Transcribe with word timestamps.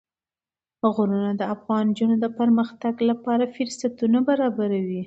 غرونه 0.95 1.31
د 1.35 1.41
افغان 1.55 1.83
نجونو 1.89 2.15
د 2.23 2.25
پرمختګ 2.39 2.95
لپاره 3.09 3.51
فرصتونه 3.55 4.17
برابروي. 4.29 4.99